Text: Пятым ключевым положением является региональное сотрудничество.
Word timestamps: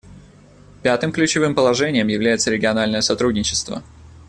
Пятым 0.81 1.11
ключевым 1.11 1.53
положением 1.53 2.07
является 2.07 2.49
региональное 2.49 3.01
сотрудничество. 3.01 3.83